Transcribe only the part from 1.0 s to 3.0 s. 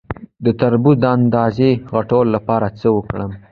د اندازې غټولو لپاره څه